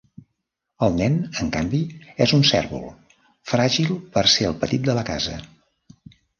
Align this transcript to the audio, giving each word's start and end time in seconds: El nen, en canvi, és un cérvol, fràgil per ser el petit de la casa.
El 0.87 0.95
nen, 1.01 1.17
en 1.43 1.51
canvi, 1.57 1.81
és 2.27 2.33
un 2.39 2.47
cérvol, 2.53 2.89
fràgil 3.53 3.95
per 4.17 4.27
ser 4.39 4.51
el 4.51 4.59
petit 4.67 4.91
de 4.91 5.01
la 5.01 5.07
casa. 5.15 5.41